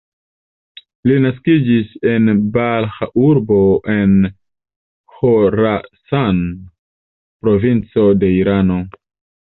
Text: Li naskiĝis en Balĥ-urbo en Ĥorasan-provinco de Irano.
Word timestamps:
Li 1.09 1.17
naskiĝis 1.25 1.91
en 2.13 2.25
Balĥ-urbo 2.55 3.59
en 3.97 4.17
Ĥorasan-provinco 5.21 8.11
de 8.25 8.31
Irano. 8.45 8.79